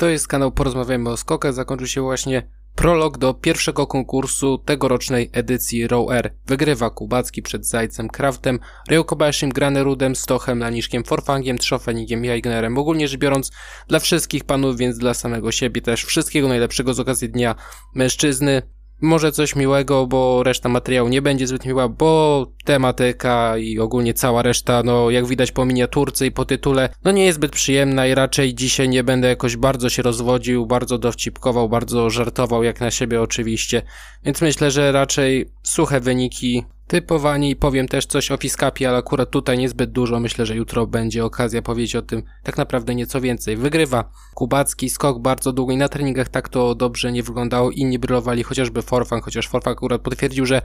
[0.00, 1.52] To jest kanał Porozmawiajmy o skokach.
[1.52, 2.42] Zakończył się właśnie
[2.74, 6.34] prolog do pierwszego konkursu tegorocznej edycji Row Air.
[6.46, 8.58] Wygrywa Kubacki przed Zajcem Kraftem,
[8.88, 12.78] Ryukobaszym, Granerudem, Stochem, Laniszkiem, Forfangiem, Trzofenigiem i Eignerem.
[12.78, 13.50] Ogólnie rzecz biorąc
[13.88, 17.54] dla wszystkich panów, więc dla samego siebie też wszystkiego najlepszego z okazji Dnia
[17.94, 18.62] Mężczyzny
[19.00, 24.42] może coś miłego, bo reszta materiału nie będzie zbyt miła, bo tematyka i ogólnie cała
[24.42, 28.14] reszta, no jak widać po miniaturce i po tytule, no nie jest zbyt przyjemna i
[28.14, 33.22] raczej dzisiaj nie będę jakoś bardzo się rozwodził, bardzo dowcipkował, bardzo żartował jak na siebie
[33.22, 33.82] oczywiście,
[34.24, 37.56] więc myślę, że raczej suche wyniki typowani.
[37.56, 40.20] Powiem też coś o Fiskapie, ale akurat tutaj niezbyt dużo.
[40.20, 43.56] Myślę, że jutro będzie okazja powiedzieć o tym tak naprawdę nieco więcej.
[43.56, 47.70] Wygrywa Kubacki, skok bardzo długo i na treningach tak to dobrze nie wyglądało.
[47.70, 50.62] Inni brylowali chociażby Forfang, chociaż Forfang akurat potwierdził, że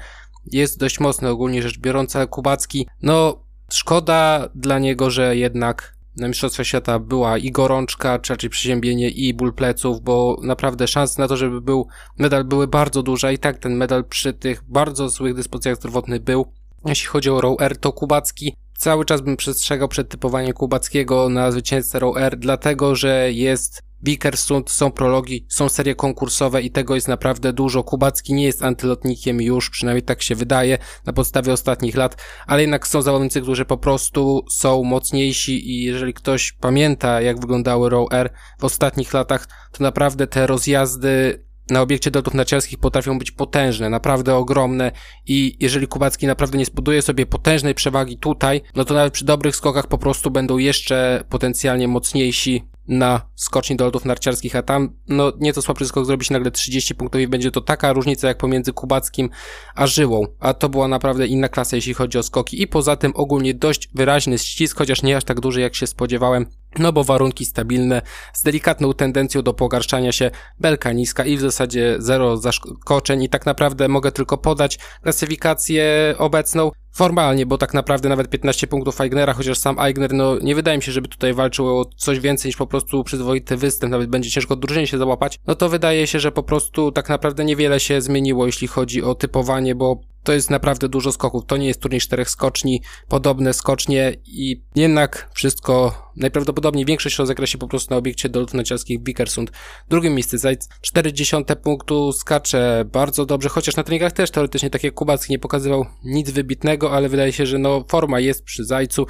[0.51, 6.27] jest dość mocny ogólnie rzecz biorąc, ale Kubacki, no szkoda dla niego, że jednak na
[6.27, 11.27] Mistrzostwa Świata była i gorączka, czy raczej przeziębienie i ból pleców, bo naprawdę szanse na
[11.27, 11.87] to, żeby był
[12.17, 16.45] medal były bardzo duże i tak ten medal przy tych bardzo złych dyspozycjach zdrowotnych był.
[16.85, 21.51] Jeśli chodzi o Row Air, to Kubacki cały czas bym przestrzegał przed typowaniem Kubackiego na
[21.51, 27.07] zwycięzcę Row Air, dlatego że jest Wikersund, są prologi, są serie konkursowe i tego jest
[27.07, 27.83] naprawdę dużo.
[27.83, 32.87] Kubacki nie jest antylotnikiem już, przynajmniej tak się wydaje na podstawie ostatnich lat, ale jednak
[32.87, 38.29] są zawodnicy, którzy po prostu są mocniejsi i jeżeli ktoś pamięta jak wyglądały Row Air
[38.59, 44.35] w ostatnich latach, to naprawdę te rozjazdy na obiekcie dolotów narciarskich potrafią być potężne, naprawdę
[44.35, 44.91] ogromne
[45.25, 49.55] i jeżeli Kubacki naprawdę nie zbuduje sobie potężnej przewagi tutaj, no to nawet przy dobrych
[49.55, 55.33] skokach po prostu będą jeszcze potencjalnie mocniejsi na skoczni do lotów narciarskich, a tam no
[55.39, 58.73] nieco słabszy skok zrobi się nagle 30 punktów i będzie to taka różnica jak pomiędzy
[58.73, 59.29] Kubackim
[59.75, 62.61] a Żyłą, a to była naprawdę inna klasa jeśli chodzi o skoki.
[62.61, 66.45] I poza tym ogólnie dość wyraźny ścisk, chociaż nie aż tak duży jak się spodziewałem,
[66.79, 68.01] no bo warunki stabilne,
[68.33, 73.23] z delikatną tendencją do pogarszania się, belka niska i w zasadzie zero zaskoczeń.
[73.23, 79.01] I tak naprawdę mogę tylko podać klasyfikację obecną, formalnie, bo tak naprawdę nawet 15 punktów
[79.01, 82.49] Eignera, chociaż sam Eigner, no nie wydaje mi się, żeby tutaj walczył o coś więcej
[82.49, 86.19] niż po prostu przyzwoity występ, nawet będzie ciężko drużynie się załapać, no to wydaje się,
[86.19, 90.49] że po prostu tak naprawdę niewiele się zmieniło, jeśli chodzi o typowanie, bo to jest
[90.49, 91.45] naprawdę dużo skoków.
[91.45, 97.57] To nie jest turniej czterech skoczni, podobne skocznie i jednak wszystko najprawdopodobniej większość rozegra się
[97.57, 99.51] po prostu na obiekcie do lotów narciarskich Bikersund.
[99.89, 104.93] Drugie miejsce Zajc, 40 punktu, skacze bardzo dobrze, chociaż na treningach też teoretycznie tak jak
[104.93, 109.05] Kubacki nie pokazywał nic wybitnego, ale wydaje się, że no forma jest przy Zajcu.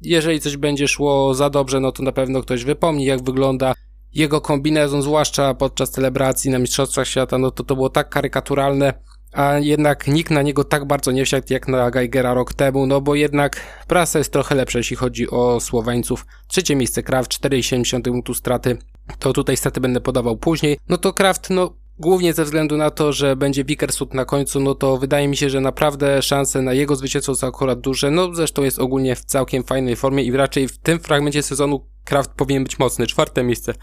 [0.00, 3.74] Jeżeli coś będzie szło za dobrze, no to na pewno ktoś wypomni jak wygląda
[4.14, 8.94] jego kombinezon, zwłaszcza podczas celebracji na Mistrzostwach Świata, no to to było tak karykaturalne,
[9.32, 13.00] a jednak nikt na niego tak bardzo nie wsiadł jak na Geigera rok temu, no
[13.00, 16.26] bo jednak prasa jest trochę lepsza, jeśli chodzi o Słoweńców.
[16.48, 18.78] Trzecie miejsce Kraft, 4,70 punktu straty.
[19.18, 20.78] To tutaj straty będę podawał później.
[20.88, 24.74] No to Kraft, no głównie ze względu na to, że będzie Wikersud na końcu, no
[24.74, 28.10] to wydaje mi się, że naprawdę szanse na jego zwycięstwo są akurat duże.
[28.10, 32.30] No zresztą jest ogólnie w całkiem fajnej formie i raczej w tym fragmencie sezonu Kraft
[32.30, 33.06] powinien być mocny.
[33.06, 33.74] Czwarte miejsce.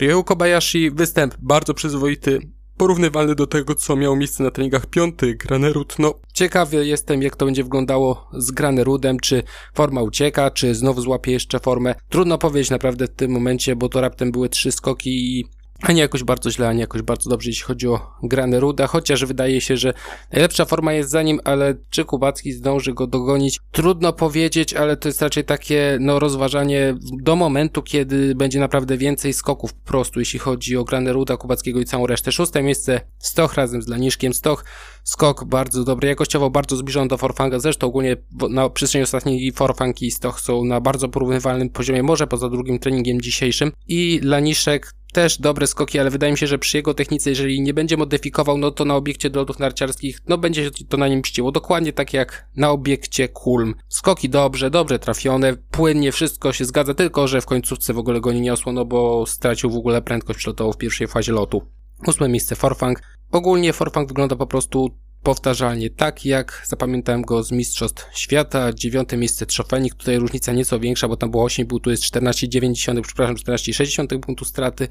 [0.00, 2.40] Ryu Kobayashi, występ bardzo przyzwoity,
[2.76, 5.98] porównywalny do tego, co miało miejsce na treningach piąty, Granerud.
[5.98, 9.42] No, ciekawy jestem, jak to będzie wyglądało z Granerudem, czy
[9.74, 11.94] forma ucieka, czy znowu złapie jeszcze formę.
[12.08, 15.44] Trudno powiedzieć naprawdę w tym momencie, bo to raptem były trzy skoki i
[15.82, 19.60] ani jakoś bardzo źle, ani jakoś bardzo dobrze, jeśli chodzi o grane Ruda, chociaż wydaje
[19.60, 19.94] się, że
[20.32, 23.60] najlepsza forma jest za nim, ale czy Kubacki zdąży go dogonić?
[23.72, 29.32] Trudno powiedzieć, ale to jest raczej takie, no, rozważanie do momentu, kiedy będzie naprawdę więcej
[29.32, 32.32] skoków po prostu, jeśli chodzi o grane Ruda, Kubackiego i całą resztę.
[32.32, 34.34] Szóste miejsce, Stoch razem z Laniszkiem.
[34.34, 34.64] Stoch,
[35.04, 38.16] skok bardzo dobry, jakościowo bardzo zbliżony do Forfanga, zresztą ogólnie
[38.50, 43.20] na przestrzeni ostatniej Forfang i Stoch są na bardzo porównywalnym poziomie, może poza drugim treningiem
[43.20, 47.60] dzisiejszym i Laniszek też dobre skoki, ale wydaje mi się, że przy jego technice, jeżeli
[47.60, 51.08] nie będzie modyfikował, no to na obiekcie do lotów narciarskich, no będzie się to na
[51.08, 51.52] nim mściło.
[51.52, 53.74] Dokładnie tak jak na obiekcie Kulm.
[53.88, 58.32] Skoki dobrze, dobrze trafione, płynnie, wszystko się zgadza, tylko że w końcówce w ogóle go
[58.32, 61.62] nie niosło, no bo stracił w ogóle prędkość przelotową w pierwszej fazie lotu.
[62.06, 63.02] Ósme miejsce Forfang.
[63.30, 64.90] Ogólnie Forfang wygląda po prostu
[65.22, 68.72] powtarzalnie tak, jak zapamiętałem go z Mistrzostw Świata.
[68.72, 73.36] Dziewiąte miejsce Trzofenik, tutaj różnica nieco większa, bo tam było 8 tu jest 14,9, przepraszam,
[73.36, 74.88] 14,6 punktu straty.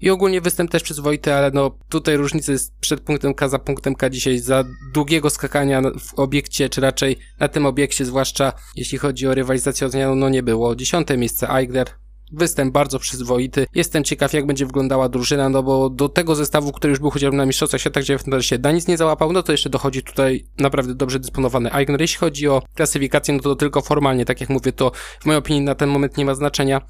[0.00, 3.94] I ogólnie występ też przyzwoity, ale no tutaj różnica jest przed punktem K za punktem
[3.94, 4.64] K dzisiaj za
[4.94, 10.14] długiego skakania w obiekcie, czy raczej na tym obiekcie, zwłaszcza jeśli chodzi o rywalizację o
[10.14, 10.76] no nie było.
[10.76, 11.86] Dziesiąte miejsce Eigler,
[12.32, 13.66] Występ bardzo przyzwoity.
[13.74, 17.36] Jestem ciekaw, jak będzie wyglądała drużyna, no bo do tego zestawu, który już był chociażby
[17.36, 20.46] na Mistrzostwach Świata, gdzie w się da nic nie załapał, no to jeszcze dochodzi tutaj
[20.58, 22.00] naprawdę dobrze dysponowany Eigner.
[22.00, 25.62] Jeśli chodzi o klasyfikację, no to tylko formalnie, tak jak mówię, to w mojej opinii
[25.62, 26.80] na ten moment nie ma znaczenia.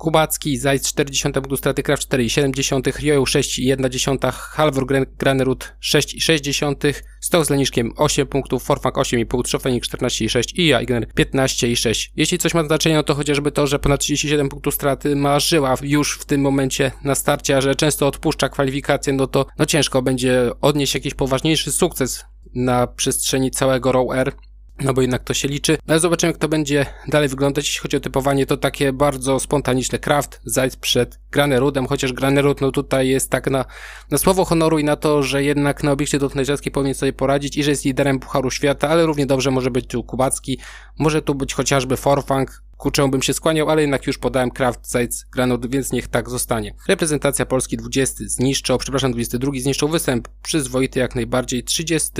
[0.00, 4.86] Kubacki, Zajc 40 punktu straty, Kraft 4,7, Rioju 6,1, Halvor
[5.18, 12.10] Granerud 6,6, Stoch z Leniszkiem 8 punktów, Forfang 8,5, Trzofenik 14,6 i Jaigner 15,6.
[12.16, 15.74] Jeśli coś ma znaczenie, no to chociażby to, że ponad 37 punktów straty ma Żyła
[15.82, 20.02] już w tym momencie na starcie, a że często odpuszcza kwalifikacje, no to no ciężko
[20.02, 22.24] będzie odnieść jakiś poważniejszy sukces
[22.54, 24.32] na przestrzeni całego Row R
[24.80, 25.78] no bo jednak to się liczy.
[25.86, 27.66] No ale zobaczymy, jak to będzie dalej wyglądać.
[27.66, 32.70] Jeśli chodzi o typowanie, to takie bardzo spontaniczne craft, Zajc przed Granerudem, chociaż Granerud, no
[32.70, 33.64] tutaj jest tak na,
[34.10, 37.56] na słowo honoru i na to, że jednak na obiekcie do rzadkiej powinien sobie poradzić
[37.56, 40.58] i że jest liderem Pucharu Świata, ale równie dobrze może być tu Kubacki,
[40.98, 44.90] może tu być chociażby Forfang, ku czemu bym się skłaniał, ale jednak już podałem Kraft,
[44.90, 46.74] Zajc, Granot, więc niech tak zostanie.
[46.88, 52.12] Reprezentacja Polski 20 zniszczał, przepraszam, 22 zniszczał występ przyzwoity jak najbardziej, 30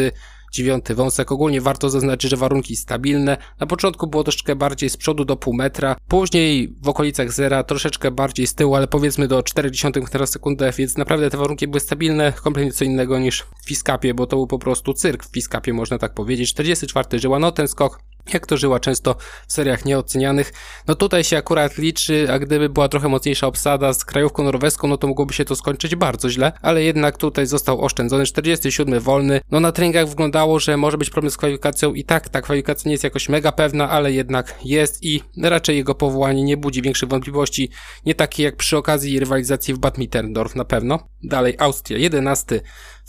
[0.50, 1.32] dziewiąty wąsek.
[1.32, 3.36] Ogólnie warto zaznaczyć, że warunki stabilne.
[3.60, 8.10] Na początku było troszeczkę bardziej z przodu do pół metra, później w okolicach zera, troszeczkę
[8.10, 12.32] bardziej z tyłu, ale powiedzmy do 0,4 metra sekundę, więc naprawdę te warunki były stabilne,
[12.32, 15.98] kompletnie co innego niż w Fiskapie, bo to był po prostu cyrk w Fiskapie, można
[15.98, 16.50] tak powiedzieć.
[16.50, 19.16] 44 żyła, no ten skok jak to żyła często
[19.48, 20.52] w seriach nieocenianych.
[20.86, 24.96] No tutaj się akurat liczy, a gdyby była trochę mocniejsza obsada z krajówką norweską, no
[24.96, 29.40] to mogłoby się to skończyć bardzo źle, ale jednak tutaj został oszczędzony 47 wolny.
[29.50, 32.92] No na treningach wyglądało, że może być problem z kwalifikacją i tak, ta kwalifikacja nie
[32.92, 37.70] jest jakoś mega pewna, ale jednak jest i raczej jego powołanie nie budzi większych wątpliwości,
[38.06, 40.98] nie takie jak przy okazji rywalizacji w Bad Mitterndorf na pewno.
[41.22, 42.60] Dalej Austria 11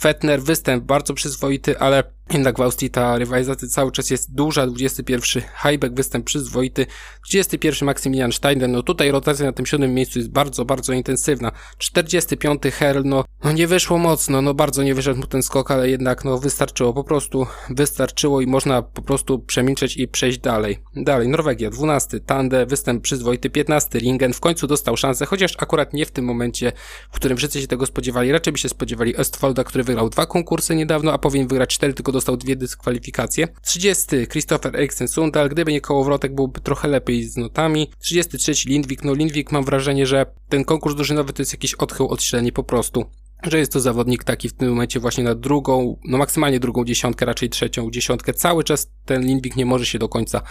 [0.02, 4.68] Fettner, występ bardzo przyzwoity, ale jednak w Austrii ta rywalizacja cały czas jest duża.
[4.68, 6.86] 21 Heibeck, występ przyzwoity.
[7.30, 11.51] 21 Maximilian Steiner, no tutaj rotacja na tym siódmym miejscu jest bardzo, bardzo intensywna.
[11.78, 15.89] 45 Herl, no, no nie wyszło mocno, no bardzo nie wyszedł mu ten skok, ale
[15.89, 20.77] jednak no wystarczyło, po prostu wystarczyło i można po prostu przemilczeć i przejść dalej.
[20.95, 26.06] Dalej, Norwegia, 12 Tande, występ przyzwoity, 15 Lingen, w końcu dostał szansę, chociaż akurat nie
[26.06, 26.72] w tym momencie,
[27.12, 28.31] w którym wszyscy się tego spodziewali.
[28.31, 32.12] Raczej by się spodziewali Östfolda, który wygrał dwa konkursy niedawno, a powinien wygrać cztery, tylko
[32.22, 33.48] dostał dwie dyskwalifikacje.
[33.62, 34.28] 30.
[34.28, 37.92] Christopher Eriksen Sundal, gdyby nie kołowrotek byłby trochę lepiej z notami.
[38.00, 38.54] 33.
[38.66, 42.54] Lindwik, no Lindwik mam wrażenie, że ten konkurs drużynowy to jest jakiś odchył od średniej
[42.54, 43.06] po prostu
[43.44, 47.26] że jest to zawodnik taki w tym momencie właśnie na drugą, no maksymalnie drugą dziesiątkę,
[47.26, 48.34] raczej trzecią dziesiątkę.
[48.34, 50.42] Cały czas ten Lindwik nie może się do końca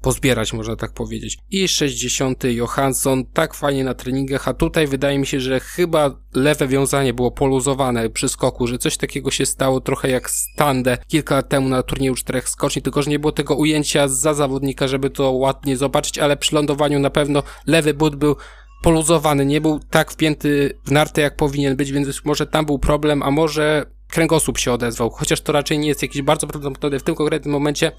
[0.00, 1.38] pozbierać, można tak powiedzieć.
[1.50, 2.44] I 60.
[2.44, 7.30] Johansson, tak fajnie na treningach, a tutaj wydaje mi się, że chyba lewe wiązanie było
[7.30, 11.82] poluzowane przy skoku, że coś takiego się stało trochę jak Stande kilka lat temu na
[11.82, 16.18] turnieju czterech skoczni, tylko że nie było tego ujęcia za zawodnika, żeby to ładnie zobaczyć,
[16.18, 18.36] ale przy lądowaniu na pewno lewy but był
[18.82, 23.22] poluzowany, nie był tak wpięty w nartę jak powinien być, więc może tam był problem,
[23.22, 27.14] a może kręgosłup się odezwał, chociaż to raczej nie jest jakiś bardzo prawdopodobny w tym
[27.14, 27.92] konkretnym momencie,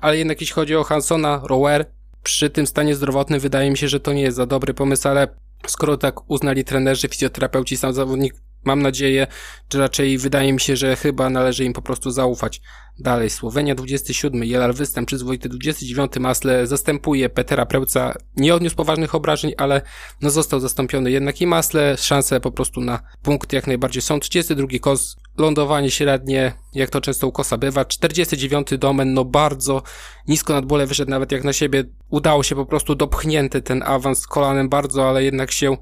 [0.00, 1.86] ale jednak jeśli chodzi o Hansona, Rower,
[2.22, 5.28] przy tym stanie zdrowotnym wydaje mi się, że to nie jest za dobry pomysł, ale
[5.66, 9.26] skoro tak uznali trenerzy, fizjoterapeuci, sam zawodnik, mam nadzieję,
[9.68, 12.60] czy raczej wydaje mi się, że chyba należy im po prostu zaufać.
[12.98, 19.52] Dalej, Słowenia 27, Jelar występ przyzwoity 29, Masle zastępuje Petera Prełca, nie odniósł poważnych obrażeń,
[19.56, 19.82] ale
[20.20, 24.20] no został zastąpiony jednak i Masle, szanse po prostu na punkt jak najbardziej są.
[24.20, 27.84] 32 Kos, lądowanie średnie, jak to często u Kosa bywa.
[27.84, 29.82] 49 Domen, no bardzo
[30.28, 31.84] nisko nad bole wyszedł nawet jak na siebie.
[32.08, 35.76] Udało się po prostu dopchnięty ten awans kolanem bardzo, ale jednak się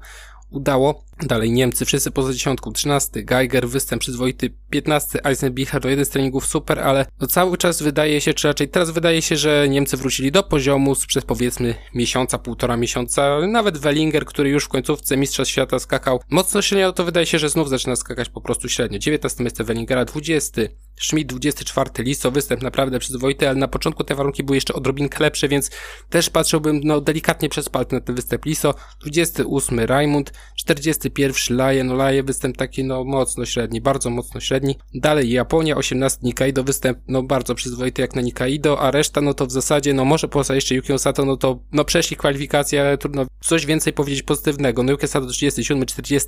[0.49, 1.03] udało.
[1.21, 6.45] Dalej Niemcy, wszyscy poza dziesiątką, 13, Geiger, występ przyzwoity, 15, Eisenbichler, to jeden z treningów
[6.45, 10.31] super, ale no cały czas wydaje się, czy raczej teraz wydaje się, że Niemcy wrócili
[10.31, 15.79] do poziomu sprzed powiedzmy miesiąca, półtora miesiąca, nawet Wellinger, który już w końcówce Mistrza Świata
[15.79, 18.99] skakał mocno średnio, to wydaje się, że znów zaczyna skakać po prostu średnio.
[18.99, 20.61] 19 miejsce Wellingera, 20,
[21.01, 25.47] Schmidt 24, Liso, występ naprawdę przyzwoity, ale na początku te warunki były jeszcze odrobinkę lepsze,
[25.47, 25.71] więc
[26.09, 30.33] też patrzyłbym no delikatnie przez palce na ten występ Liso, 28 Raimund,
[31.13, 34.77] 41 Laje, no Laje występ taki no mocno średni, bardzo mocno średni.
[34.93, 39.45] Dalej Japonia, 18 Nikaido, występ no bardzo przyzwoity jak na Nikaido, a reszta no to
[39.45, 43.25] w zasadzie no może poza jeszcze Yukio Sato, no to no przeszli kwalifikacje, ale trudno
[43.41, 44.83] coś więcej powiedzieć pozytywnego.
[44.83, 46.27] No Yukio Sato 37, 40,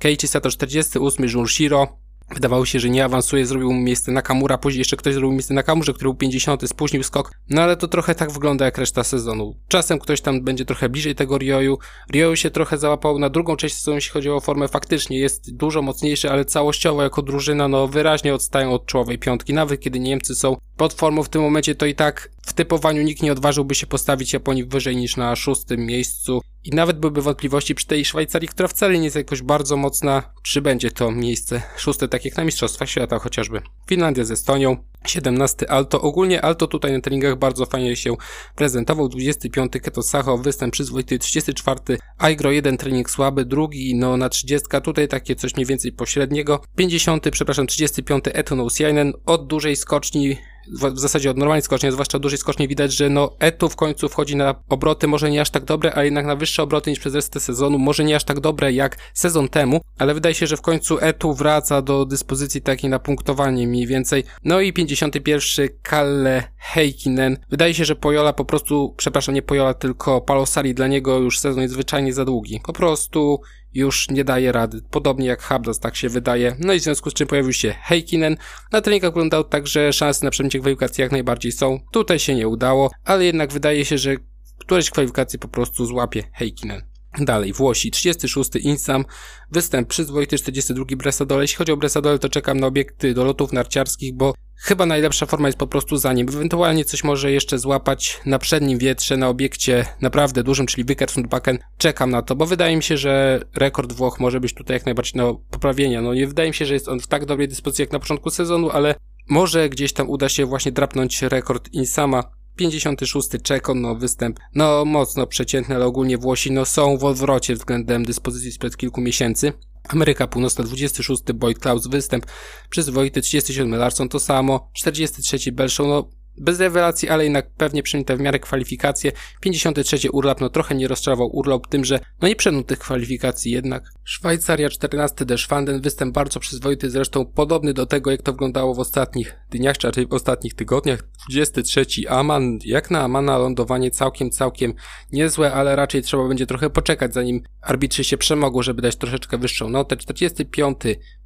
[0.00, 4.78] Keiichi Sato 48, Junshiro, Wydawało się, że nie awansuje, zrobił mu miejsce na Kamura, później
[4.78, 7.32] jeszcze ktoś zrobił miejsce na Kamurze, który był 50, spóźnił skok.
[7.50, 9.56] No ale to trochę tak wygląda jak reszta sezonu.
[9.68, 11.78] Czasem ktoś tam będzie trochę bliżej tego Rioju.
[12.12, 14.68] Rioju się trochę załapał na drugą część sezonu, jeśli chodzi o formę.
[14.68, 19.54] Faktycznie jest dużo mocniejszy, ale całościowo jako drużyna no wyraźnie odstają od czołowej piątki.
[19.54, 23.22] Nawet kiedy Niemcy są pod formą w tym momencie, to i tak w typowaniu nikt
[23.22, 26.40] nie odważyłby się postawić Japonii wyżej niż na szóstym miejscu.
[26.64, 30.62] I nawet byłyby wątpliwości przy tej Szwajcarii, która wcale nie jest jakoś bardzo mocna, czy
[30.62, 33.62] będzie to miejsce szóste, tak jak na Mistrzostwach Świata chociażby.
[33.86, 34.76] Finlandia z Estonią,
[35.06, 36.00] 17 Alto.
[36.00, 38.16] Ogólnie Alto tutaj na treningach bardzo fajnie się
[38.56, 39.08] prezentował.
[39.08, 41.18] 25 Keto Sacho, występ przyzwoity.
[41.18, 46.60] 34 Aigro, jeden trening słaby, drugi no na 30 tutaj takie coś mniej więcej pośredniego.
[46.76, 50.36] 50, przepraszam, 35 Eto Siainen od dużej skoczni
[50.68, 54.36] w zasadzie od normalnej skoczni, zwłaszcza dużej skoczni widać, że no Etu w końcu wchodzi
[54.36, 57.40] na obroty, może nie aż tak dobre, ale jednak na wyższe obroty niż przez resztę
[57.40, 60.98] sezonu, może nie aż tak dobre jak sezon temu, ale wydaje się, że w końcu
[61.00, 64.24] Etu wraca do dyspozycji takiej na punktowanie mniej więcej.
[64.44, 67.36] No i 51 Kalle Heikkinen.
[67.50, 71.62] Wydaje się, że Pojola po prostu, przepraszam, nie Pojola, tylko Palosari dla niego już sezon
[71.62, 72.60] jest zwyczajnie za długi.
[72.64, 73.40] Po prostu
[73.74, 74.82] już nie daje rady.
[74.90, 76.56] Podobnie jak Habdas, tak się wydaje.
[76.58, 78.36] No i w związku z czym pojawił się Heikkinen.
[78.72, 81.80] Na treningach wyglądał tak, że szanse na przejęcie kwalifikacji jak najbardziej są.
[81.92, 84.16] Tutaj się nie udało, ale jednak wydaje się, że
[84.58, 86.91] któreś kwalifikacje po prostu złapie Heikkinen.
[87.20, 89.04] Dalej, Włosi, 36 Insam,
[89.50, 91.42] występ przyzwoity, 42 Bresadole.
[91.44, 95.48] Jeśli chodzi o Bresadole, to czekam na obiekty do lotów narciarskich, bo chyba najlepsza forma
[95.48, 96.28] jest po prostu za nim.
[96.28, 101.58] Ewentualnie coś może jeszcze złapać na przednim wietrze, na obiekcie naprawdę dużym, czyli Wicked Backen.
[101.78, 105.22] Czekam na to, bo wydaje mi się, że rekord Włoch może być tutaj jak najbardziej
[105.22, 106.02] do poprawienia.
[106.02, 108.30] No nie wydaje mi się, że jest on w tak dobrej dyspozycji jak na początku
[108.30, 108.94] sezonu, ale
[109.28, 112.24] może gdzieś tam uda się właśnie drapnąć rekord Insama
[112.62, 118.04] 56 Czekon, no występ, no mocno przeciętny, ale ogólnie Włosi no są w odwrocie względem
[118.04, 119.52] dyspozycji sprzed kilku miesięcy.
[119.88, 122.26] Ameryka Północna 26 Boyd Klaus występ,
[122.70, 128.20] przyzwoity 37 Larson to samo, 43 Belshow, no bez rewelacji, ale jednak pewnie przyjęte w
[128.20, 129.12] miarę kwalifikacje.
[129.40, 133.84] 53 urlop, no trochę nie rozczarował urlop tym, że no nie przeniósł tych kwalifikacji jednak.
[134.04, 139.36] Szwajcaria 14 Deschwanden, występ bardzo przyzwoity, zresztą podobny do tego, jak to wyglądało w ostatnich
[139.50, 141.02] dniach, czy raczej w ostatnich tygodniach.
[141.28, 144.74] 23 Aman, jak na Amana lądowanie całkiem, całkiem
[145.12, 149.68] niezłe, ale raczej trzeba będzie trochę poczekać, zanim arbitrzy się przemogą, żeby dać troszeczkę wyższą
[149.68, 149.96] notę.
[149.96, 150.76] 45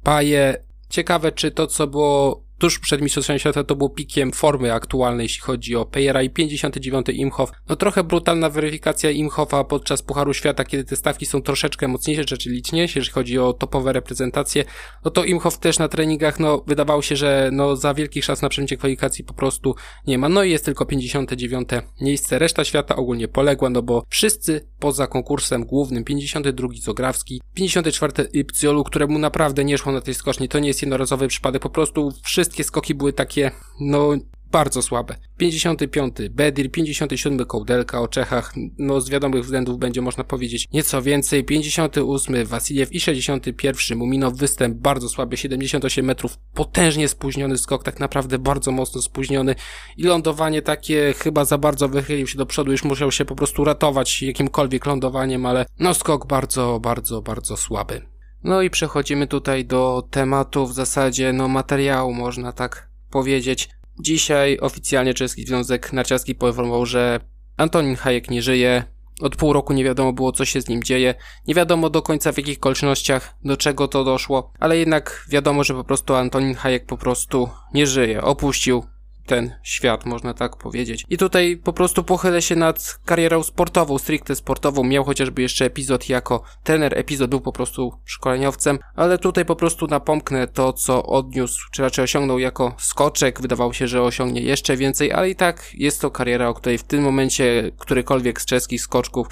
[0.03, 5.25] Paje, ciekawe czy to, co było tuż przed Mistrzostwami Świata to było pikiem formy aktualnej,
[5.25, 7.51] jeśli chodzi o Pejera i 59 Imhoff.
[7.69, 12.49] No trochę brutalna weryfikacja Imhoffa podczas Pucharu Świata, kiedy te stawki są troszeczkę mocniejsze, czy
[12.49, 14.65] liczniejsze, jeśli chodzi o topowe reprezentacje.
[15.05, 18.49] No to Imhoff też na treningach, no wydawało się, że no za wielkich szans na
[18.49, 19.75] przejęcie kwalifikacji po prostu
[20.07, 20.29] nie ma.
[20.29, 21.69] No i jest tylko 59
[22.01, 22.39] miejsce.
[22.39, 29.19] Reszta świata ogólnie poległa, no bo wszyscy poza konkursem głównym, 52 Zograwski, 54 Ipciolu, któremu
[29.19, 30.49] naprawdę nie szło na tej skoczni.
[30.49, 34.09] To nie jest jednorazowy przypadek, po prostu wszyscy wszystkie skoki były takie, no,
[34.51, 35.15] bardzo słabe.
[35.37, 36.15] 55.
[36.29, 37.45] Bedir, 57.
[37.45, 41.43] Kołdelka o Czechach, no z wiadomych względów będzie można powiedzieć nieco więcej.
[41.43, 42.45] 58.
[42.45, 43.97] Wasiliew i 61.
[43.97, 49.55] Muminow występ bardzo słaby, 78 metrów, potężnie spóźniony skok, tak naprawdę bardzo mocno spóźniony
[49.97, 53.63] i lądowanie takie chyba za bardzo wychylił się do przodu, już musiał się po prostu
[53.63, 58.16] ratować jakimkolwiek lądowaniem, ale no skok bardzo, bardzo, bardzo słaby.
[58.43, 63.69] No i przechodzimy tutaj do tematu w zasadzie, no materiału można tak powiedzieć.
[63.99, 67.19] Dzisiaj oficjalnie Czeski Związek Narciarski poinformował, że
[67.57, 68.83] Antonin Hayek nie żyje.
[69.21, 71.15] Od pół roku nie wiadomo było, co się z nim dzieje.
[71.47, 75.73] Nie wiadomo do końca w jakich okolicznościach, do czego to doszło, ale jednak wiadomo, że
[75.73, 78.21] po prostu Antonin Hayek po prostu nie żyje.
[78.21, 78.83] Opuścił
[79.27, 81.05] ten świat, można tak powiedzieć.
[81.09, 84.83] I tutaj po prostu pochylę się nad karierą sportową, stricte sportową.
[84.83, 89.87] Miał chociażby jeszcze epizod jako trener, epizod był po prostu szkoleniowcem, ale tutaj po prostu
[89.87, 93.41] napomknę to, co odniósł, czy raczej osiągnął jako skoczek.
[93.41, 96.83] Wydawało się, że osiągnie jeszcze więcej, ale i tak jest to kariera, o której w
[96.83, 99.27] tym momencie którykolwiek z czeskich skoczków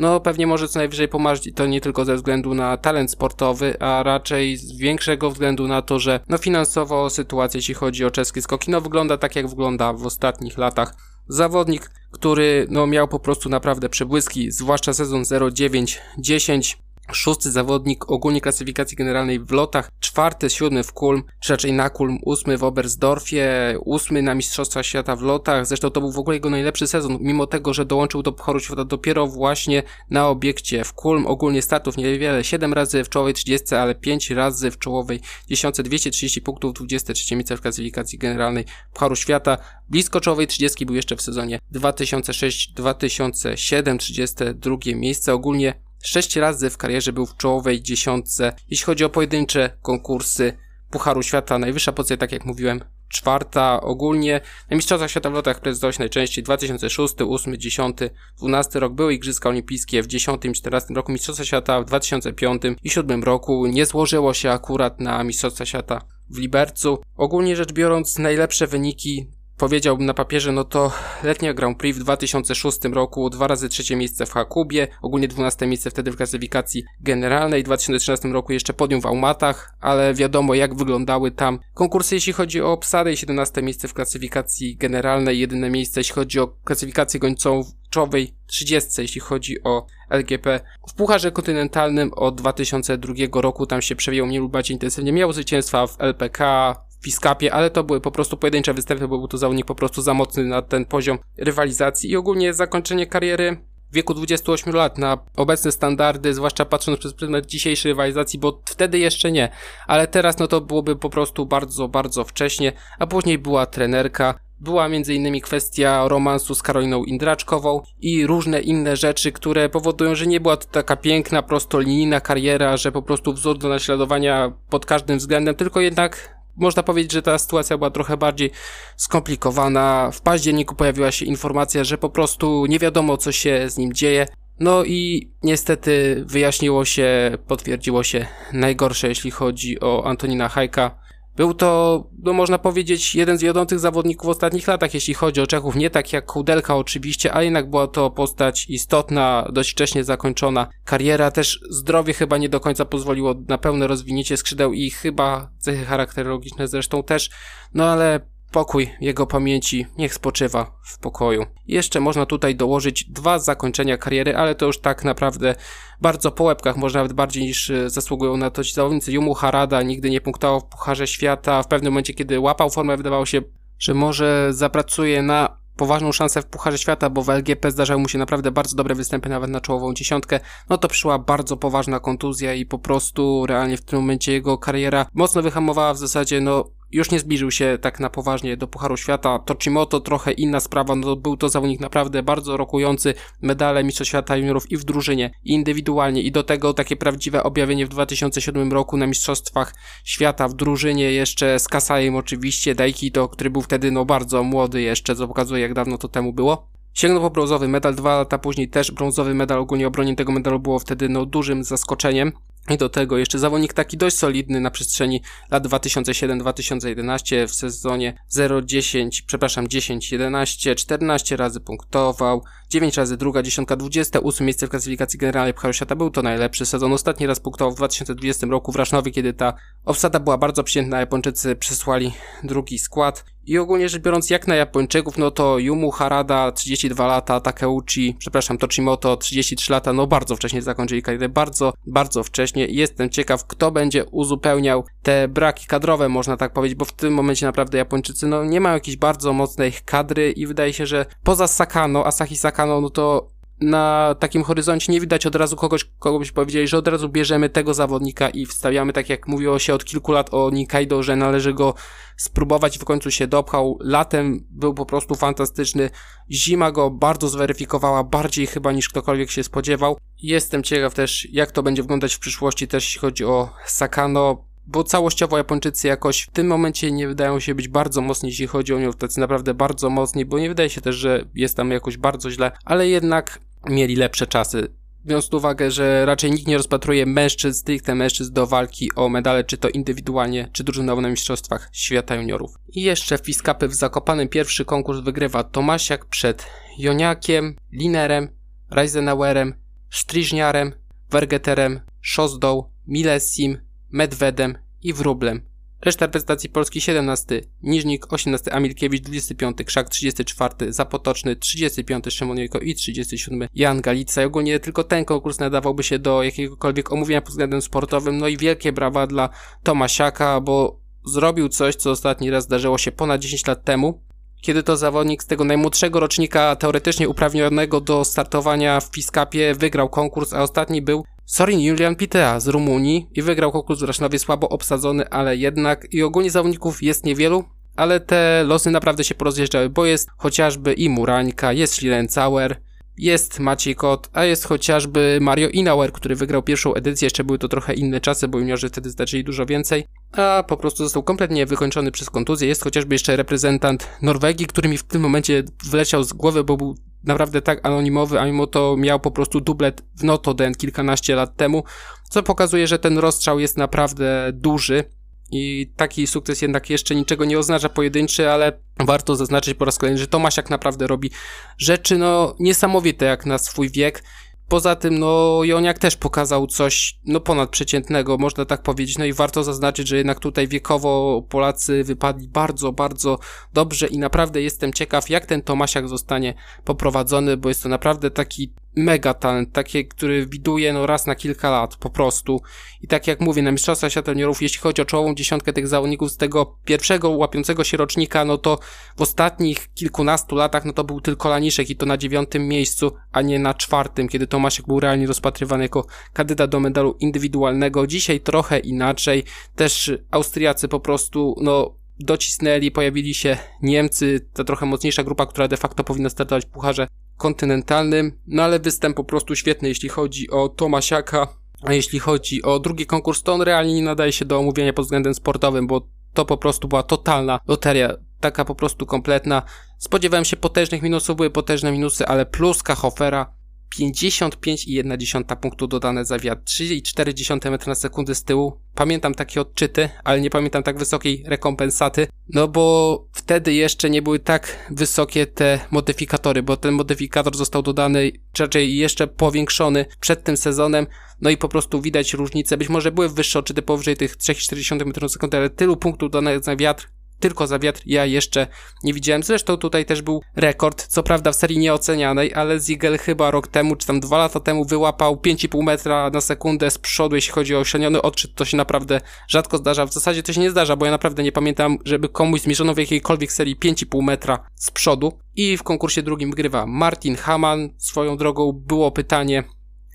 [0.00, 4.02] no pewnie może co najwyżej pomarzyć to nie tylko ze względu na talent sportowy, a
[4.02, 8.70] raczej z większego względu na to, że no finansowo sytuacja jeśli chodzi o czeskie skoki,
[8.70, 10.94] no wygląda tak jak wygląda w ostatnich latach.
[11.28, 16.76] Zawodnik, który no miał po prostu naprawdę przebłyski, zwłaszcza sezon 09-10,
[17.14, 22.18] szósty zawodnik ogólnie klasyfikacji generalnej w lotach, czwarty, siódmy w Kulm, czy raczej na Kulm,
[22.22, 26.50] ósmy w Oberstdorfie, ósmy na Mistrzostwa Świata w lotach, zresztą to był w ogóle jego
[26.50, 31.26] najlepszy sezon, mimo tego, że dołączył do Pucharu Świata dopiero właśnie na obiekcie w Kulm,
[31.26, 36.42] ogólnie statów niewiele, 7 razy w czołowej 30, ale 5 razy w czołowej 10, 230
[36.42, 41.58] punktów, 23 miejsce w klasyfikacji generalnej Pucharu Świata, blisko czołowej 30 był jeszcze w sezonie
[41.74, 48.52] 2006-2007, 32 miejsce, ogólnie Sześć razy w karierze był w czołowej dziesiątce.
[48.70, 50.56] Jeśli chodzi o pojedyncze konkursy
[50.90, 54.40] Pucharu Świata, najwyższa pozycja, tak jak mówiłem, czwarta ogólnie.
[54.70, 57.96] Na Mistrzostwach Świata w lotach prezentował się najczęściej 2006, 8, 10,
[58.38, 58.92] 12 rok.
[58.92, 63.66] Były Igrzyska Olimpijskie w 10, 14 roku, Mistrzostwa Świata w 2005 i 7 roku.
[63.66, 66.98] Nie złożyło się akurat na Mistrzostwa Świata w Libercu.
[67.16, 69.26] Ogólnie rzecz biorąc, najlepsze wyniki
[69.60, 74.26] powiedziałbym na papierze, no to letnia Grand Prix w 2006 roku, dwa razy trzecie miejsce
[74.26, 79.06] w Hakubie, ogólnie 12 miejsce wtedy w klasyfikacji generalnej, w 2013 roku jeszcze podium w
[79.06, 84.76] Aumatach, ale wiadomo jak wyglądały tam konkursy jeśli chodzi o obsadę 17 miejsce w klasyfikacji
[84.76, 90.60] generalnej, jedyne miejsce jeśli chodzi o klasyfikację gończowej, 30 jeśli chodzi o LGP.
[90.88, 95.86] W Pucharze Kontynentalnym od 2002 roku tam się przewijał mniej lub bardziej intensywnie, miał zwycięstwa
[95.86, 99.74] w LPK, Piskapie, ale to były po prostu pojedyncze występy, bo był to zawodnik po
[99.74, 103.56] prostu za mocny na ten poziom rywalizacji i ogólnie zakończenie kariery
[103.90, 108.98] w wieku 28 lat na obecne standardy, zwłaszcza patrząc przez pryzmat dzisiejszej rywalizacji, bo wtedy
[108.98, 109.48] jeszcze nie,
[109.86, 114.88] ale teraz no to byłoby po prostu bardzo, bardzo wcześnie, a później była trenerka, była
[114.88, 120.56] innymi kwestia romansu z Karoliną Indraczkową i różne inne rzeczy, które powodują, że nie była
[120.56, 125.80] to taka piękna, prostolinijna kariera, że po prostu wzór do naśladowania pod każdym względem, tylko
[125.80, 128.50] jednak można powiedzieć, że ta sytuacja była trochę bardziej
[128.96, 130.10] skomplikowana.
[130.12, 134.26] W październiku pojawiła się informacja, że po prostu nie wiadomo, co się z nim dzieje.
[134.60, 140.99] No i niestety wyjaśniło się, potwierdziło się najgorsze, jeśli chodzi o Antonina Hajka.
[141.40, 145.46] Był to, no można powiedzieć, jeden z wiodących zawodników w ostatnich latach, jeśli chodzi o
[145.46, 145.76] Czechów.
[145.76, 151.30] Nie tak jak Kudelka oczywiście, a jednak była to postać istotna, dość wcześnie zakończona kariera.
[151.30, 156.68] Też zdrowie chyba nie do końca pozwoliło na pełne rozwinięcie skrzydeł i chyba cechy charakterologiczne
[156.68, 157.30] zresztą też.
[157.74, 158.20] No ale
[158.50, 161.46] Pokój jego pamięci niech spoczywa w pokoju.
[161.66, 165.54] Jeszcze można tutaj dołożyć dwa zakończenia kariery, ale to już tak naprawdę
[166.00, 169.12] bardzo po łebkach, może nawet bardziej niż e, zasługują na to ci zawodnicy.
[169.12, 171.62] Yumu Harada nigdy nie punktował w Pucharze Świata.
[171.62, 173.42] W pewnym momencie, kiedy łapał formę, wydawało się,
[173.78, 178.18] że może zapracuje na poważną szansę w Pucharze Świata, bo w LGP zdarzały mu się
[178.18, 182.66] naprawdę bardzo dobre występy nawet na czołową dziesiątkę, no to przyszła bardzo poważna kontuzja i
[182.66, 187.18] po prostu realnie w tym momencie jego kariera mocno wyhamowała w zasadzie, no już nie
[187.18, 189.38] zbliżył się tak na poważnie do Pucharu Świata.
[189.38, 194.70] Tochimoto trochę inna sprawa, no był to zawodnik naprawdę bardzo rokujący medale Mistrzostw Świata Juniorów
[194.70, 199.06] i w drużynie, i indywidualnie i do tego takie prawdziwe objawienie w 2007 roku na
[199.06, 204.82] Mistrzostwach Świata w drużynie jeszcze z Kasajem oczywiście, Daikito, który był wtedy no bardzo młody
[204.82, 206.70] jeszcze, co pokazuje jak dawno to temu było.
[206.94, 210.78] Sięgnął po brązowy medal, dwa lata później też brązowy medal, ogólnie obronie tego medalu było
[210.78, 212.32] wtedy no dużym zaskoczeniem.
[212.70, 219.22] I do tego jeszcze zawodnik taki dość solidny na przestrzeni lat 2007-2011 w sezonie 0-10,
[219.26, 225.74] przepraszam, 10-11, 14 razy punktował, 9 razy druga, dziesiątka, 28 miejsce w klasyfikacji generalnej Pucharu
[225.74, 225.96] Świata.
[225.96, 226.92] Był to najlepszy sezon.
[226.92, 229.54] Ostatni raz punktował w 2020 roku w Rasznowie, kiedy ta
[229.84, 231.00] obsada była bardzo przyjętna.
[231.00, 233.24] Japończycy przesłali drugi skład.
[233.46, 238.58] I ogólnie rzecz biorąc, jak na Japończyków, no to Yumu Harada 32 lata, Takeuchi, przepraszam,
[238.58, 242.66] Tochimoto 33 lata, no bardzo wcześnie zakończyli karierę, bardzo, bardzo wcześnie.
[242.66, 247.46] Jestem ciekaw, kto będzie uzupełniał te braki kadrowe, można tak powiedzieć, bo w tym momencie
[247.46, 252.06] naprawdę Japończycy, no nie mają jakiejś bardzo mocnej kadry i wydaje się, że poza Sakano,
[252.06, 256.68] Asahi Sakano, no to na takim horyzoncie nie widać od razu kogoś, kogo byś powiedzieli,
[256.68, 260.34] że od razu bierzemy tego zawodnika i wstawiamy, tak jak mówiło się od kilku lat
[260.34, 261.74] o Nikaido, że należy go
[262.16, 263.78] spróbować w końcu się dopchał.
[263.80, 265.90] Latem był po prostu fantastyczny.
[266.30, 269.98] Zima go bardzo zweryfikowała, bardziej chyba niż ktokolwiek się spodziewał.
[270.22, 274.84] Jestem ciekaw też, jak to będzie wyglądać w przyszłości, też jeśli chodzi o Sakano bo
[274.84, 278.78] całościowo Japończycy jakoś w tym momencie nie wydają się być bardzo mocni, jeśli chodzi o
[278.78, 282.30] nią, tacy naprawdę bardzo mocni, bo nie wydaje się też, że jest tam jakoś bardzo
[282.30, 284.68] źle, ale jednak mieli lepsze czasy.
[285.06, 289.56] Biorąc uwagę, że raczej nikt nie rozpatruje mężczyzn, stricte mężczyzn do walki o medale, czy
[289.56, 292.54] to indywidualnie, czy drużynowo na Mistrzostwach Świata Juniorów.
[292.68, 296.46] I jeszcze w Fiskapy w Zakopanym pierwszy konkurs wygrywa Tomasiak przed
[296.78, 298.28] Joniakiem, Linerem,
[298.70, 299.54] Reisenauerem,
[299.90, 300.72] Striżniarem,
[301.10, 303.58] Wergeterem, Szozdą, Milesim,
[303.90, 305.50] Medwedem i Wróblem.
[305.82, 313.48] Reszta reprezentacji Polski 17, Niżnik 18, Amilkiewicz 25, Krzak 34, Zapotoczny 35, Szymoniejko i 37,
[313.54, 314.22] Jan Galica.
[314.22, 318.18] I ogólnie tylko ten konkurs nadawałby się do jakiegokolwiek omówienia pod względem sportowym.
[318.18, 319.28] No i wielkie brawa dla
[319.62, 324.02] Tomasiaka, bo zrobił coś, co ostatni raz zdarzyło się ponad 10 lat temu
[324.40, 330.32] kiedy to zawodnik z tego najmłodszego rocznika teoretycznie uprawnionego do startowania w Fiskapie wygrał konkurs,
[330.32, 335.08] a ostatni był Sorin Julian Pitea z Rumunii i wygrał konkurs w Rasznowie słabo obsadzony,
[335.08, 337.44] ale jednak i ogólnie zawodników jest niewielu,
[337.76, 342.60] ale te losy naprawdę się porozjeżdżały, bo jest chociażby i Murańka, jest Schlierencauer,
[342.96, 347.48] jest Maciej Kot, a jest chociażby Mario Inauer, który wygrał pierwszą edycję, jeszcze były to
[347.48, 351.90] trochę inne czasy, bo juniorzy wtedy zdarzyli dużo więcej, a po prostu został kompletnie wykończony
[351.90, 352.48] przez kontuzję.
[352.48, 356.76] Jest chociażby jeszcze reprezentant Norwegii, który mi w tym momencie wleciał z głowy, bo był
[357.04, 361.64] naprawdę tak anonimowy, a mimo to miał po prostu dublet w Notoden kilkanaście lat temu,
[362.10, 364.84] co pokazuje, że ten rozstrzał jest naprawdę duży.
[365.32, 369.98] i taki sukces jednak jeszcze niczego nie oznacza pojedynczy, ale warto zaznaczyć po raz kolejny,
[369.98, 371.10] że Tomasiak naprawdę robi
[371.58, 374.02] rzeczy no niesamowite jak na swój wiek.
[374.50, 378.98] Poza tym, no, Joniak też pokazał coś, no, ponadprzeciętnego, można tak powiedzieć.
[378.98, 383.18] No i warto zaznaczyć, że jednak tutaj wiekowo Polacy wypadli bardzo, bardzo
[383.54, 386.34] dobrze i naprawdę jestem ciekaw, jak ten Tomasiak zostanie
[386.64, 391.50] poprowadzony, bo jest to naprawdę taki mega talent, takie, który widuje no raz na kilka
[391.50, 392.40] lat po prostu.
[392.82, 396.10] I tak jak mówię, na Mistrzostwach Świata Juniorów, jeśli chodzi o czołową dziesiątkę tych zawodników
[396.10, 398.58] z tego pierwszego łapiącego się rocznika, no to
[398.96, 403.22] w ostatnich kilkunastu latach, no to był tylko Laniszek i to na dziewiątym miejscu, a
[403.22, 407.86] nie na czwartym, kiedy Tomaszek był realnie rozpatrywany jako kandydat do medalu indywidualnego.
[407.86, 409.24] Dzisiaj trochę inaczej.
[409.56, 415.56] Też Austriacy po prostu, no docisnęli, pojawili się Niemcy, ta trochę mocniejsza grupa, która de
[415.56, 416.86] facto powinna startować w Pucharze
[417.20, 421.28] kontynentalnym, no ale występ po prostu świetny, jeśli chodzi o Tomasiaka,
[421.62, 424.84] a jeśli chodzi o drugi konkurs, to on realnie nie nadaje się do omówienia pod
[424.84, 429.42] względem sportowym, bo to po prostu była totalna loteria, taka po prostu kompletna.
[429.78, 433.39] Spodziewałem się potężnych minusów, były potężne minusy, ale pluska Hofera
[433.78, 438.60] 55,1 punktu dodane za wiatr, 3,4 m na sekundę z tyłu.
[438.74, 444.18] Pamiętam takie odczyty, ale nie pamiętam tak wysokiej rekompensaty, no bo wtedy jeszcze nie były
[444.18, 450.36] tak wysokie te modyfikatory, bo ten modyfikator został dodany, czy raczej jeszcze powiększony przed tym
[450.36, 450.86] sezonem,
[451.20, 452.56] no i po prostu widać różnice.
[452.56, 456.44] Być może były wyższe odczyty powyżej tych 3,4 m na sekundę, ale tylu punktów dodanych
[456.44, 456.88] za wiatr
[457.20, 458.46] tylko za wiatr ja jeszcze
[458.84, 459.22] nie widziałem.
[459.22, 463.76] Zresztą tutaj też był rekord, co prawda w serii nieocenianej, ale Ziegel chyba rok temu,
[463.76, 467.58] czy tam dwa lata temu wyłapał 5,5 metra na sekundę z przodu, jeśli chodzi o
[467.58, 469.86] ośleniony odczyt, to się naprawdę rzadko zdarza.
[469.86, 472.78] W zasadzie to się nie zdarza, bo ja naprawdę nie pamiętam, żeby komuś zmierzono w
[472.78, 475.12] jakiejkolwiek serii 5,5 metra z przodu.
[475.36, 477.68] I w konkursie drugim wygrywa Martin Haman.
[477.78, 479.44] Swoją drogą było pytanie,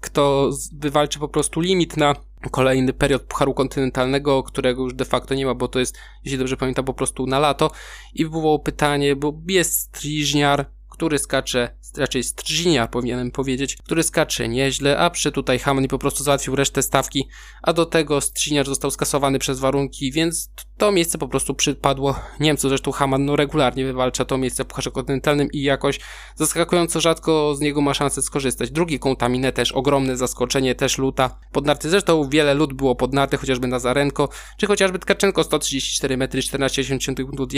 [0.02, 2.16] kto wywalczy po prostu limit na
[2.50, 6.58] kolejny period Pucharu Kontynentalnego, którego już de facto nie ma, bo to jest, jeśli dobrze
[6.58, 7.72] pamiętam, po prostu na lato.
[8.14, 14.98] I było pytanie, bo jest Striżniar, który skacze, raczej Strzinia powinienem powiedzieć, który skacze nieźle,
[14.98, 17.28] a przy tutaj Hamon po prostu załatwił resztę stawki,
[17.62, 22.70] a do tego Strzyniarz został skasowany przez warunki, więc to miejsce po prostu przypadło Niemcu.
[22.70, 26.00] Zresztą Haman no, regularnie wywalcza to miejsce w Pucharze Kontynentalnym i jakoś
[26.36, 28.72] zaskakująco rzadko z niego ma szansę skorzystać.
[28.72, 31.90] Drugi Kontamine też ogromne zaskoczenie, też luta pod narty.
[31.90, 37.50] Zresztą wiele lud było pod narty, chociażby Nazarenko, czy chociażby Tkaczenko 134 metry 14,80 punktów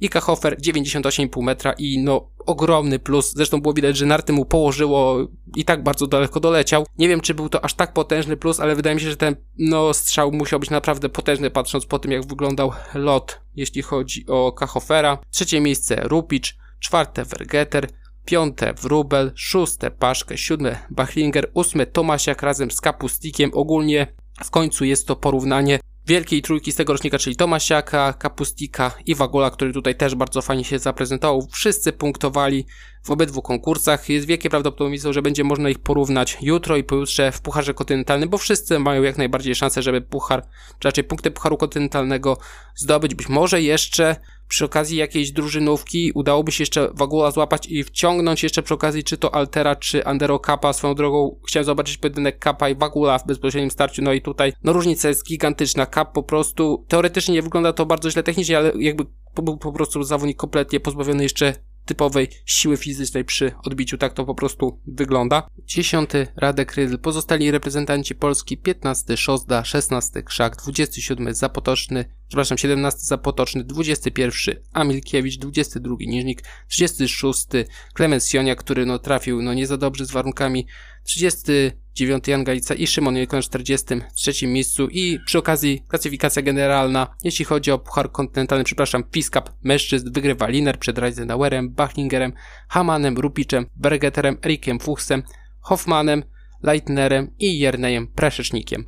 [0.00, 3.32] i Kachofer 98,5 metra i no ogromny plus.
[3.32, 6.86] Zresztą było widać, że narty mu położyło i tak bardzo daleko doleciał.
[6.98, 9.36] Nie wiem, czy był to aż tak potężny plus, ale wydaje mi się, że ten
[9.58, 12.26] no strzał musiał być naprawdę potężny, patrząc po tym, jak
[12.58, 15.18] wyglądał lot, jeśli chodzi o Kachofera.
[15.30, 17.88] Trzecie miejsce Rupicz, czwarte Vergeter,
[18.24, 23.50] piąte Wrubel, szóste Paszkę, siódme Bachlinger, ósme Tomasiak razem z Kapustikiem.
[23.54, 24.06] Ogólnie
[24.44, 29.50] w końcu jest to porównanie wielkiej trójki z tego rocznika, czyli Tomasiaka, Kapustika i Wagula,
[29.50, 31.48] który tutaj też bardzo fajnie się zaprezentował.
[31.52, 32.66] Wszyscy punktowali
[33.02, 34.08] w obydwu konkursach.
[34.08, 38.38] Jest wielkie prawdopodobieństwo, że będzie można ich porównać jutro i pojutrze w Pucharze Kontynentalnym, bo
[38.38, 40.42] wszyscy mają jak najbardziej szansę, żeby Puchar,
[40.78, 42.38] czy raczej punkty Pucharu Kontynentalnego
[42.74, 43.14] zdobyć.
[43.14, 44.16] Być może jeszcze
[44.48, 49.16] przy okazji jakiejś drużynówki udałoby się jeszcze Wagula złapać i wciągnąć jeszcze przy okazji czy
[49.16, 50.72] to Altera, czy Andero Kappa.
[50.72, 54.72] Swoją drogą chciałem zobaczyć pojedynek Kappa i Wagula w bezpośrednim starciu, no i tutaj no
[54.72, 55.86] różnica jest gigantyczna.
[55.86, 59.04] Kap po prostu, teoretycznie nie wygląda to bardzo źle technicznie, ale jakby
[59.42, 61.54] był po prostu zawodnik kompletnie pozbawiony jeszcze
[61.88, 63.98] typowej siły fizycznej przy odbiciu.
[63.98, 65.48] Tak to po prostu wygląda.
[65.64, 73.64] Dziesiąty Radek Rydl, pozostali reprezentanci Polski 15 Szozda, 16 Krzak, 27 Zapotoczny, przepraszam, 17 Zapotoczny,
[73.64, 77.46] 21 Amilkiewicz, 22 Niżnik, 36
[77.94, 80.66] Klemens Sionia, który no trafił no nie za dobrze z warunkami,
[81.08, 87.06] 30 9 Jan Galica i Szymon Jelko na 43 miejscu i przy okazji klasyfikacja generalna,
[87.24, 92.32] jeśli chodzi o Puchar Kontynentalny, przepraszam, Piskap mężczyzn wygrywa Liner przed Reisenauerem, Bachlingerem,
[92.68, 95.22] Hamanem, Rupiczem, Bergeterem, Erikiem Fuchsem,
[95.60, 96.22] Hoffmanem,
[96.62, 98.84] Leitnerem i Jernejem Preszecznikiem.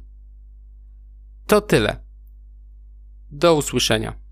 [1.47, 1.97] To tyle.
[3.31, 4.30] Do usłyszenia.